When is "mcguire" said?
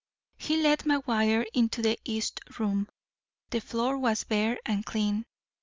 0.79-1.45